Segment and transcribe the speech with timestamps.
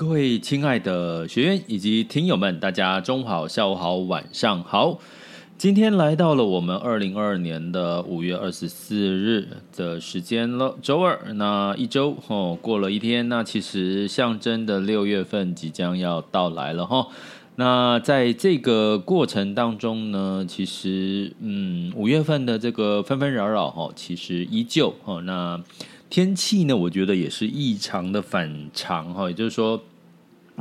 [0.00, 4.98] 各位亲爱的学员以及听友们，大家中午好、下午好、晚上好。
[5.58, 11.20] 今天来到了我们二零二二年的五月二十四日的时间了，周二。
[11.34, 17.06] 那一周哦，过了一天，那其实象征的六月份即将要到来了哈。
[17.56, 25.20] 那在这个过程当中呢，其实嗯，五月份的这个纷纷扰扰哈，其实依旧哈。
[25.20, 25.62] 那
[26.08, 29.78] 天气呢，我觉得也是异常的反常哈，也就是说。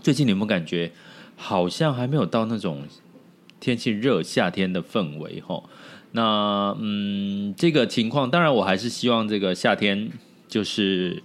[0.02, 0.92] 最近你有没有感觉
[1.36, 2.83] 好像还没有到那种
[3.59, 5.61] 天气热夏天的氛围哈？
[6.11, 10.09] 那嗯，这个情况当然我还是希望这个夏天
[10.47, 11.22] 就是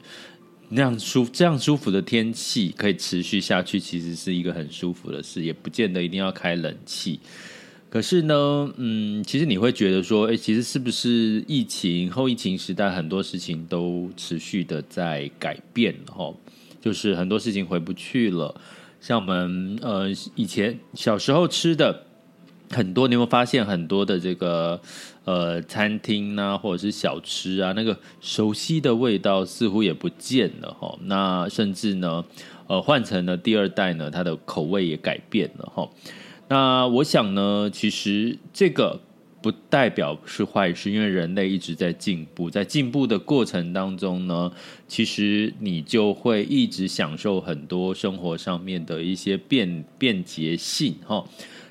[0.68, 7.20] 那样舒这样舒服的天气可以持续下去，其实是一个很舒服的事，也不见得一定要开冷气。
[7.88, 16.34] 可是呢，嗯，其实你会觉得说，哎，其实是不是疫情后疫情时代很多事情都持续的在改变哈？
[16.84, 18.54] 就是很多事情回不去了，
[19.00, 22.02] 像我们呃以前小时候吃的
[22.68, 24.78] 很多，你有没有发现很多的这个
[25.24, 30.94] 呃餐厅啊，或者是小吃啊，那个熟悉的味道似乎也不见了哈。
[31.04, 32.22] 那甚至呢，
[32.66, 35.88] 呃换成了第二代呢，它的口味也改变了哈。
[36.48, 39.00] 那我想呢，其实这个。
[39.44, 44.50] 不代表是坏事，因为人类一直在进步，在进步的过程当中呢，
[44.88, 51.22] 其实你就会一直享受很多生活上面的一些便便捷性哈。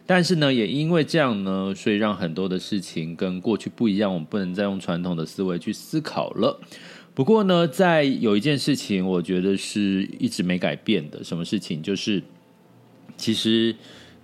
[0.06, 6.62] 但是呢，也因为这样呢，所以让很多的事情跟过去不一样，我们不能再用传统的思维去思考了。
[7.16, 11.82] 不过呢，在有一件事情，我觉得是一直没改变的，什么事情？
[11.82, 12.22] 就是
[13.18, 13.76] 其实。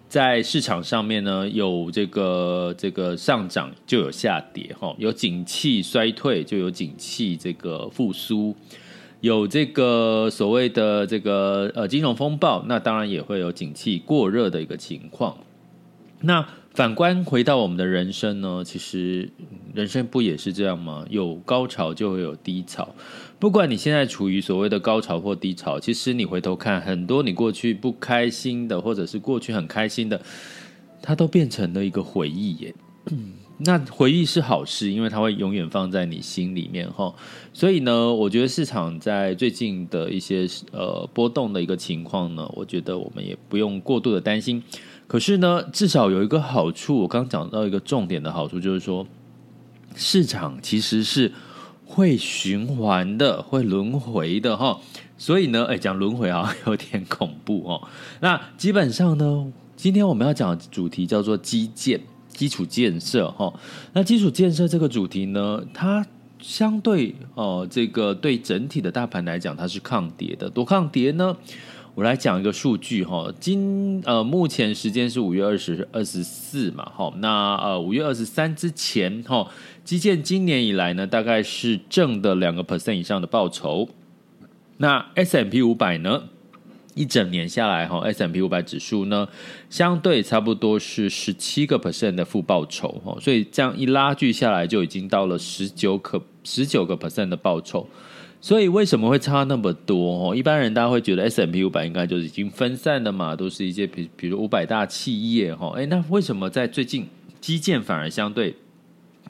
[0.09, 8.55] 在市场上面呢，有这个这个上涨就有下跌哈，有景气衰退就有景气这个复苏，
[9.21, 15.37] 有这个所谓的这个呃金融风暴，那当然也会有景气过热的一个情况。
[16.21, 16.43] 那
[16.79, 19.29] 反观回到我们的人生呢，其实
[19.73, 21.05] 人生不也是这样吗？
[21.09, 22.95] 有高潮就会有低潮。
[23.37, 30.21] 不管你现在处于所谓的高潮或低潮，其实你回头看，很多你过去不开心的，或者是过去很开心的，
[31.01, 32.73] 它都变成了一个回忆耶。
[33.59, 37.13] 那回忆是好事，因为它会永远放在你心里面哈。
[37.51, 44.63] 所以呢，我觉得市场在最近的一些呃波动的一个情况呢，我觉得我们也不用过度的担心。
[45.09, 49.05] 可是呢，至少有一个好处，我刚讲到一个重点的好处，就是说
[49.93, 51.33] 市场其实是。
[51.91, 54.79] 会循环的，会轮回的哈，
[55.17, 57.87] 所以呢，哎，讲轮回啊有点恐怖哦。
[58.19, 63.51] 那基本上呢，今天我们要讲的主题叫做基建、基础建设哈。
[63.93, 66.05] 那基础建设这个主题呢，它
[66.37, 70.47] 相对哦，这个对整体的大盘来讲，它是抗跌的。
[70.47, 71.35] 多抗跌呢？
[71.99, 79.45] 我来讲一个数据哈，今呃目前时间是五月二十二十四嘛，哈，那呃五月二十三之前哈，
[79.83, 83.89] 基建今年以来呢，大概是正的两个 percent 以上的报酬。
[84.77, 86.23] 那 S M P 五百呢，
[86.95, 89.27] 一整年下来哈，S M P 五百指数呢，
[89.69, 97.85] 相对差不多是十七个 percent 的负报酬哈，所以这样一拉锯下来，就已经到了十九可十九个 percent 的报酬。
[98.41, 100.33] 所以为什么会差那么多？
[100.35, 105.73] 一般人大家会觉得 S M P 五百应该就是已经分散的嘛，都是一些比比如五百大企业哈。
[105.75, 107.07] 哎，那为什么在最近
[107.41, 108.55] 基建反而相对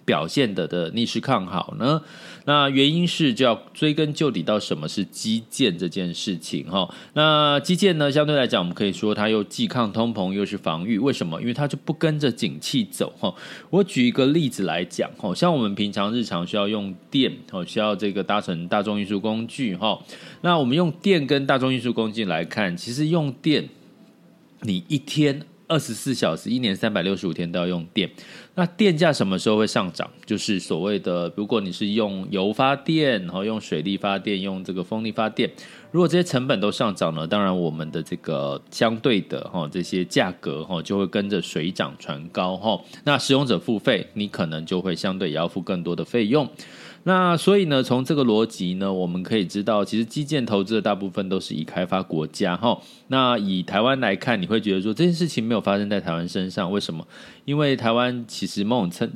[0.09, 2.01] 表现的的逆势看好呢？
[2.45, 6.91] 那原因是就要追根究底到什么是基建这件事情哈。
[7.13, 10.97] 那基建呢，相对来讲，我们可以说它又既抗通膨又是防御。
[10.97, 11.39] 为什么？
[11.39, 13.31] 因为它就不跟着景气走哈。
[13.69, 20.00] 我举一个例子来讲哈，像我们平常日常需要用电哦，需要这个搭乘大众运输工具哈。
[20.41, 23.69] 那我们用电跟大众运输工具来看，其实用电，
[24.61, 25.44] 你一天。
[25.69, 28.10] 二十四小时，一年三百六十五天都要用电。
[28.56, 30.10] 那电价什么时候会上涨？
[30.25, 35.48] 就是所谓的，如果你是用油发电，然后用水力发电，用这个风力发电，
[35.92, 42.81] 如果这些成本都上涨了，当然我们的这个相对的哈这些价格哈就会跟着水涨船高哈。
[43.04, 46.50] 那使用者付费，你可能就会相对也要付更多的费用。
[47.03, 52.79] 那所以呢，从这个逻辑呢，我们可以知道，其实基建投资的大部分都是以开发国家哈。
[53.07, 57.07] 那以台湾来看，你会觉得说这件事情没有发生在台湾身上，为什么？
[57.45, 59.09] 因为台湾其实某种程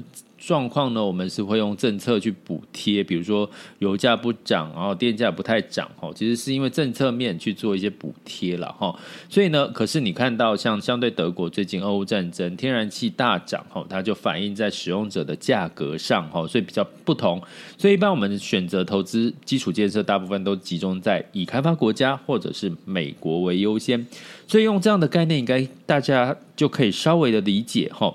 [0.45, 3.49] 状况呢，我们是会用政策去补贴，比如说
[3.79, 8.93] 油价不涨，然后电价不太涨，哈，其实是因为政策面去做一些补贴了，哈。
[9.29, 17.41] 所以呢，可是你看到像相对德国最近俄乌战争，天然气大涨，哈，它就反映在使用者的价格上，哈，所以比较不同。
[17.77, 24.05] 所以一般我们选择投资基础建设，大部分都集中在已开发国家或者是美国为优先。
[24.45, 28.13] 所以用这样的概念，应该大家就可以稍微的理解，哈。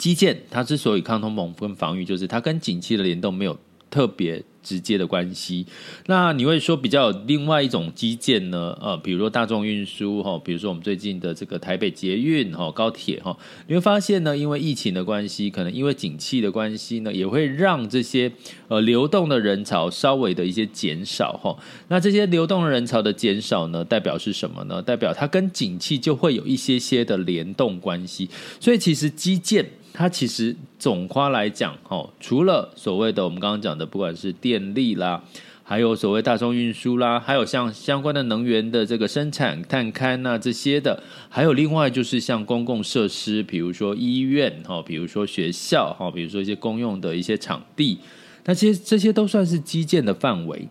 [0.00, 3.54] 基建它之所以抗通膨跟防御，就是它跟景气的联动没有
[3.90, 5.66] 特别直接的关系。
[6.06, 8.74] 那你会说比较有另外一种基建呢？
[8.80, 13.36] 呃，比如说大众运输哈，比如说我们最近的这个台北捷运哈、高铁哈，
[13.66, 18.32] 你会发现呢，因为疫情的关系，可能因为景气的关系呢，也会让这些
[18.68, 21.54] 呃流动的人潮稍微的一些减少哈。
[21.88, 24.80] 那这些流动的人潮的减少呢，代表是什么呢？
[24.80, 28.30] 代表它跟景气就会有一些些的联动关系。
[28.60, 29.66] 所以其实基建。
[29.92, 35.22] 它其实总括来讲，哦，除了所谓的我们刚刚讲的，不管是电力啦，
[35.62, 47.98] 还有所谓大众运输啦，还有像相关的能源的这个生产、探勘呐这些的，还有另外就是像公共设施，比如说医院，哈，比如说学校，哈，比如说一些公用的一些场地，
[48.44, 50.68] 那其实这些都算是基建的范围。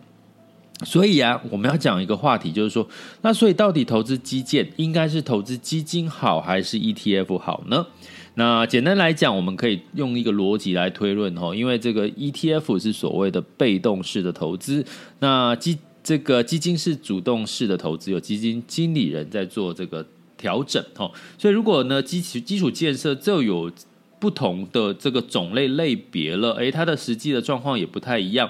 [0.82, 2.88] 所以啊，我们要讲一个话题，就是说，
[3.20, 7.86] 那所以到底投资基建应该是投资基金好，还是 ETF 好呢？
[8.34, 14.84] 那简单来讲，我们可以用一个逻辑来推论哈，因为这个 ETF 是所谓的被动式的投资，
[15.18, 20.06] 那基这个基金是主动式的投资，有基金经理人在做这个
[20.38, 23.70] 调整哈，所以如果呢基础基础建设就有
[24.18, 28.48] 不同的这个种类类别了，诶，它的实际的状况也不太一样。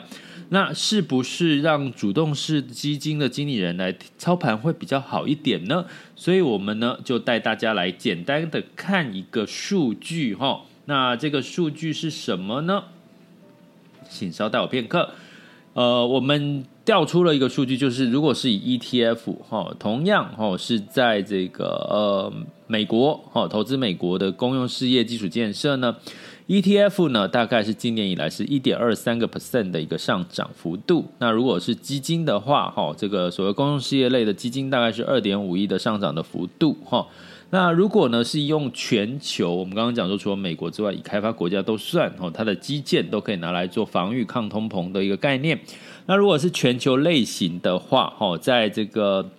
[0.53, 5.87] 那是不是让主动式基金的经理人来操盘会比较好一点呢？
[6.17, 10.63] 所以我们呢就带大家来简单的看一个数据哈。
[10.87, 12.83] 那这个数据是什么呢？
[14.09, 15.11] 请稍待我片刻。
[15.73, 22.33] 呃，我们调出了一个数据，就是如果是以 ETF 哈，同样哈是在这个呃
[22.67, 25.97] 美国哈投资美国的公用事业基础建设呢。
[26.51, 31.07] ETF 呢，大概是今年以来是一点二三个 percent 的一个上涨幅度。
[31.19, 37.07] 那如果是基金的话，哈，这个所谓公用事业类的基金，大概是二点五亿的上涨的幅度，哈。
[37.51, 45.57] 那如果呢是用全球，我们刚刚讲说，除了美国之外，以开发国家都算，哈，它的基建都可以拿来做防御抗通膨的一个概念。
[46.07, 49.31] 那如果是全球类型的话，哈，在这个。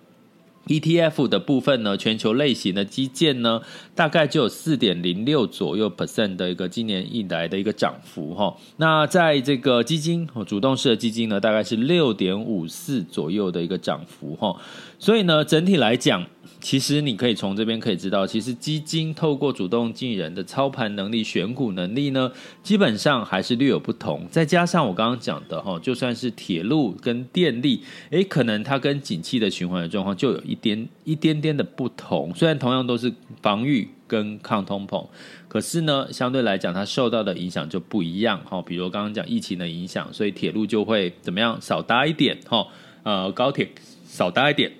[0.66, 3.60] ETF 的部分呢，全球类型的基建呢，
[3.94, 8.56] 大概就有四点零六左右 percent 的一个今年以来的一个涨幅哈。
[8.76, 14.56] 那在这个基金主动式的基金呢，大概是六点五四左右的一个涨幅哈。
[14.98, 16.26] 所以呢，整体来讲。
[16.60, 22.30] 其实你可以从这边可以知道，其实基金透过主动经理人的操盘能力、选股能力呢，
[22.62, 24.26] 基本上还是略有不同。
[24.30, 32.32] 再加上我刚刚讲的哈，就算是铁路跟电力，诶，可能它跟景气的循环的状况就有一点一点点的不同。
[32.34, 35.06] 虽然同样都是防御跟抗通膨，
[35.48, 38.62] 可是呢，相对来讲它受到的影响就不一样哈。
[38.62, 42.66] 比如刚刚讲疫情的影响，所以铁路就会怎么样少搭一点哈，
[43.02, 43.68] 呃，高铁
[44.04, 44.72] 少搭一点。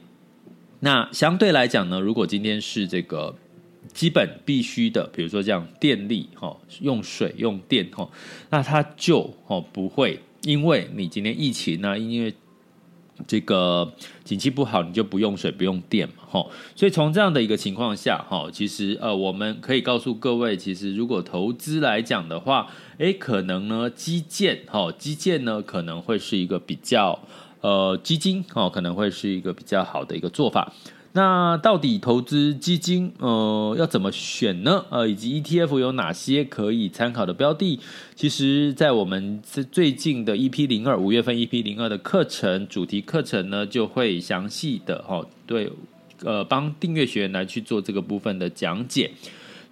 [0.85, 3.33] 那相对来讲呢，如果今天是这个
[3.95, 8.11] 基本必须的，比如说这样电力哈，用水用电哈，
[8.51, 12.35] 那它就哦不会，因为你今天疫情呢，因为
[13.29, 22.67] 这个景气不好，你就不用水不用电嘛哈，所以从这样的一个情况下哈，其实呃我们可以告诉各位，其实如果投资来讲的话，
[22.99, 27.21] 诶，可能呢基建哈，基建呢可能会是一个比较。
[27.63, 30.71] 呃，基金哦，可能会是一个比较好的一个做法。
[31.15, 34.85] 那到底投资基金呃要怎么选呢？
[34.89, 37.79] 呃，以及 ETF 有哪些可以参考的标的？
[38.17, 45.71] 其实，在我们最近的 EP 零二五月份 EP 零二的课程主题课程呢，就会详细的哈对
[46.25, 49.11] 呃帮订阅学员来去做这个部分的讲解。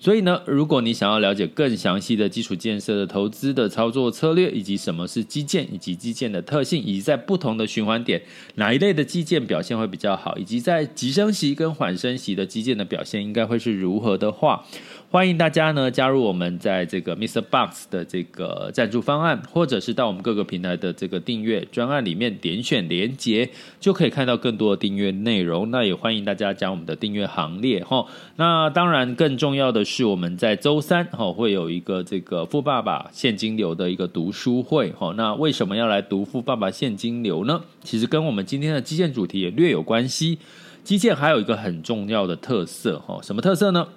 [0.02, 8.23] 所以呢，如果你想要了解更详细的基础建设的投资的操作策略，以及什么是基建，以及基建的特性，以及在不同的循环点
[8.54, 14.64] 哪一类的基建表现会比较好，以及在急升息跟缓升息的基建的表现应该会是如何的话。
[15.12, 17.40] 欢迎大家呢加入我们在这个 Mr.
[17.40, 23.50] Box 的这个赞助方案，或者是到我们各个平台的这个订阅专案里面点选连结，
[23.80, 25.68] 就可以看到更多的订阅内容。
[25.72, 28.06] 那也欢迎大家加我们的订阅行列哈。
[28.36, 35.12] 那当然更重要的是，我们在周三哈会有一个这个富爸爸现金流的一个读书会哈。
[35.16, 37.60] 那为什么要来读富爸爸现金流呢？
[37.82, 40.38] 其实跟我们今天的基建主题也略有关系。
[40.84, 43.88] 基建还有一个很重要的特色哈，什么特色呢？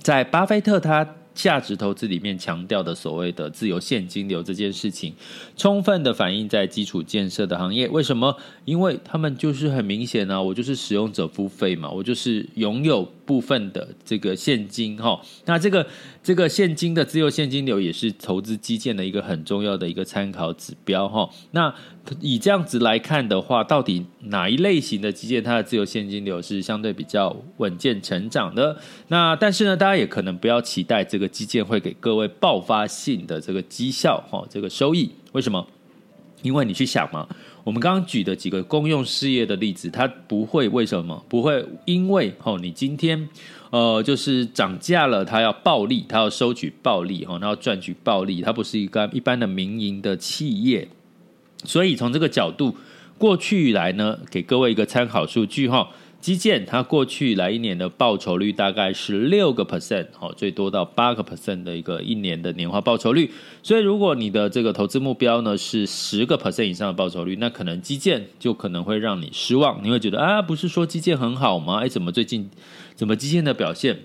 [0.00, 5.12] 在巴菲特他价值投资里面强调的所谓的自由现金流这件事情，
[5.56, 7.86] 充分的反映在基础建设的行业。
[7.88, 8.34] 为什么？
[8.64, 15.20] 因为他们就是很明显啊，我就是使用者付费嘛，我就是拥有部分的这个现金哈。
[15.44, 15.86] 那这个
[16.22, 21.28] 这个现金的自由现金流也是投资基建的一个很重要的一个参考指标哈。
[21.50, 21.74] 那
[22.20, 28.78] 以这样子来看的话，到底哪一类型的基建它的自由现金流是相对比较稳健成长的？
[29.08, 35.10] 那但是呢，大家也可能不要期待这个基建会给各位爆发性的这个绩效哈，这个收益。
[35.32, 35.66] 为什么？
[36.42, 37.26] 因为你去想嘛，
[37.66, 43.28] 我们刚刚举的几个公用事业的例子，它不会为什么不会因为吼，你今天
[43.70, 50.86] 呃就是涨价了，它要暴利，它要收取暴利哈，它要赚取暴利，它不是一个一般的民营的企业。
[51.64, 52.76] 所以从这个角度，
[53.18, 55.88] 过去以来呢，给各位一个参考数据哈，
[56.26, 63.30] 基建它过去来一年的报酬率大概是六个 percent，好，最多到八个 percent 的一个一年的年化报酬率。
[63.62, 71.76] 所以如果你的这个投资目标呢是十个 percent 以上的报酬率，那可能基建就可能会让你失望，你会觉得啊，不是说基建很好吗？
[71.76, 72.50] 哎，怎么最近
[72.96, 74.00] 怎么基建的表现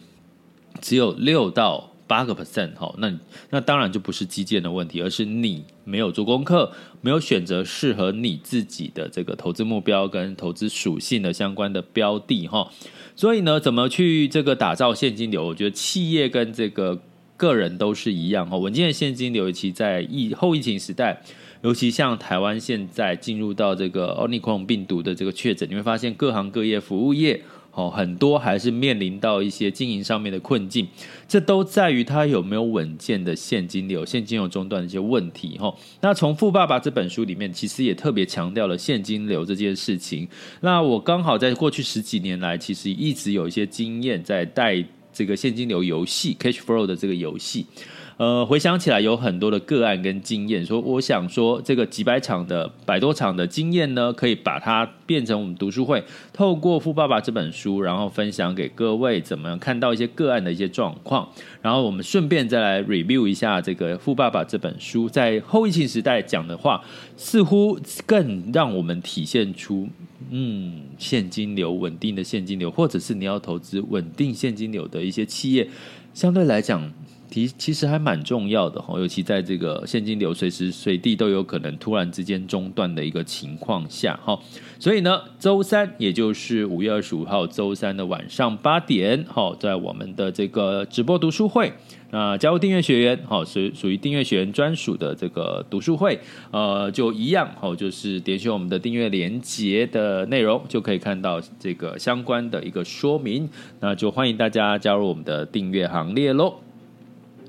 [0.80, 3.10] 只有六到八个 percent 哈，那
[3.52, 12.70] 那当然就不是基建的问题，而是你没有做功课，没有选择适合你自己的这个投资目标跟投资属性的相关的标的哈。
[13.16, 15.46] 所以呢，怎么去这个打造现金流？
[15.46, 17.02] 我觉得企业跟这个
[17.38, 18.58] 个人都是一样哈。
[18.58, 21.24] 稳健的现金流，尤其在疫后疫情时代，
[21.62, 27.42] 尤其像台湾现在进入到这个奥密克戎病毒的这个确诊，你会发现各行各业服务业。
[27.74, 30.86] 哦，很多还是面临到一些经营上面的困境，
[31.28, 35.58] 这都在于它有没有稳健的现金流，现金流中断的一些问题。
[35.58, 40.28] 哈，那从《富爸爸》这本书里面，其实也特别强调了现金流这件事情。
[40.60, 47.66] 那我刚好在过去十几年来，其实一直有一些经验在带这个现金流游戏 （cash flow） 的这个游戏。
[48.22, 61.28] 呃，回想起来有很多的个案跟经验，说我想说这个几百场的百多场的经验呢，可以把它变成我们读书会，透过《富爸爸》这本书，然后分享给各位，怎么样看到一些个案的一些状况，
[61.64, 66.80] 然后我们顺便再来 review 一下这个《富爸爸》这本书，在后疫情时代讲的话，
[67.18, 69.90] 似乎更让我们体现出，
[70.30, 75.68] 嗯，现金流稳定的现金流，或者是你要投资稳定现金流的一些企业，
[76.14, 76.94] 相对来讲。
[77.32, 84.38] 其其实还蛮重要的哈，尤其在这个现金流随时随地都有可能突然之间中断的一个情况下哈，
[84.78, 91.72] 所以呢，周三也就是五月二十五号周三的晚上八点哈，在我们的这个直播读书会，
[92.10, 96.20] 那加入订阅学员哈，属属于订阅学员专属的这个读书会，
[96.52, 106.56] 呃，就一样哈，就是点选我们的订阅连接的内容，就可以看到这个相关的一个说明，那就欢迎大家加入我们的订阅行列喽。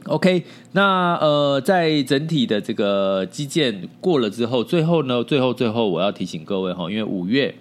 [0.06, 0.42] OK，
[0.72, 7.54] 那呃，在整体的这个基建过了之后，最后呢，最后最后我要提醒各位哈，因为五月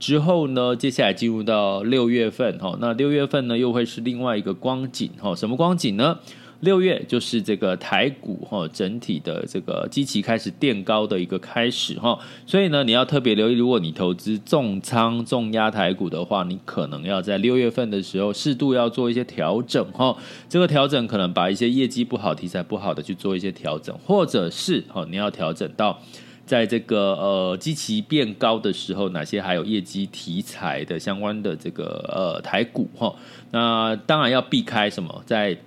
[0.00, 6.18] 之后呢，接下来进入到六月份哈，那六月份呢又会是另外一个光景哈，什么光景呢？
[6.62, 12.16] 六月就是这个台股哈，整体的这个基期开始垫高的一个开始哈，
[12.46, 20.16] 所以呢，你要特别留意，如果你投资重仓重压台股的话，你可能要在六月份的时候适度要做一些调整哈。
[20.48, 25.98] 这个调整可能把一些业绩不好、题材不好的去做一些调整，或者是哈，你要调整到
[26.46, 33.12] 在这个呃基期变高的时候，哪些还有业绩题材的相关的这个呃台股哈。
[33.50, 35.58] 那当然要避开什么在。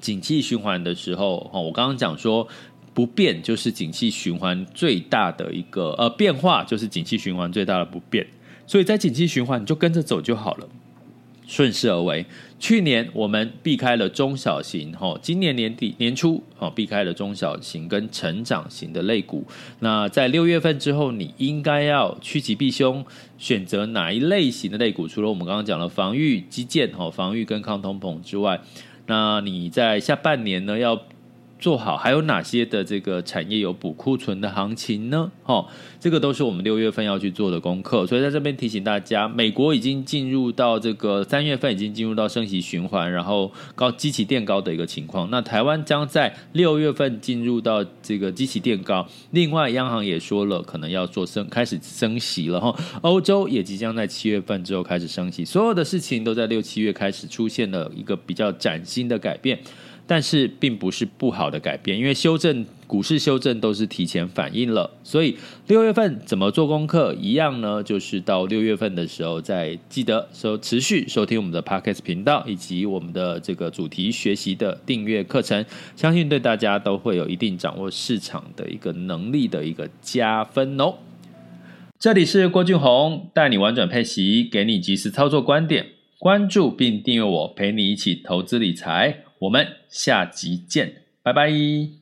[0.00, 2.46] 景气循环的时候，哈，我刚刚讲说
[2.94, 8.26] 不变就是景气循环最大的一个呃变化，就是景气循环最大的不变。
[8.66, 10.68] 所以在景气循环，你就跟着走就好了。
[11.46, 12.26] 顺势而为。
[12.58, 19.46] 去年我们避开了中小型，哈，今年年底年初，哈，避开了中小型跟成长型的类股。
[19.78, 23.02] 那在六月份之后，你应该要趋吉避凶，
[23.38, 25.08] 选择哪一类型的类股？
[25.08, 28.60] 除了我们刚刚讲的防御基建，哈，防御跟抗通膨之外，
[29.08, 31.02] 那你在下半年呢要
[31.58, 35.30] 做好还有哪些的这个产业有补库存的行情呢？
[35.44, 35.66] 哦，
[35.98, 38.06] 这个都是我们六月份要去做的功课。
[38.06, 45.28] 所以在这边提醒大家，美国已经进入到这个三月份已经进入到升息循环，然后高基期垫高的一个情况。
[45.30, 49.06] 那台湾将在六月份进入到这个基期垫高。
[49.32, 52.74] 另外，央行也说了，可能要做升开始升息了哈。
[53.00, 59.58] 欧洲也即将在七月份之后开始升息，所有的事情都在六七月开始出现了一个比较崭新的改变。
[60.08, 65.36] 但是并不是不好的改变，因为修正股市修正都是提前反应了，所以
[65.66, 67.82] 六月份怎么做功课一样呢？
[67.82, 75.62] 就是到六月份的时候再记得收持续收听我们的 Podcast 频道以及我们的这个主题学习的订阅课程，
[75.94, 80.94] 相信对大家都会有一定掌握市场的一个能力的一个加分哦。
[81.98, 85.84] 这里是郭俊宏，带你玩转配息，给你及时操作观点，
[86.18, 89.27] 关注并订阅我，陪你一起投资理财。
[89.40, 91.97] 我们下集见，拜拜。